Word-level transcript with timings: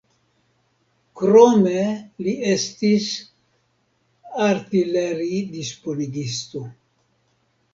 Krome 1.21 1.83
li 2.27 2.33
estis 2.53 3.11
artileridisponigisto. 4.47 6.65